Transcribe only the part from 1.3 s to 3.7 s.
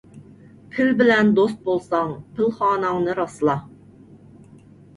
دوست بولساڭ، پىلخاناڭنى راسلا.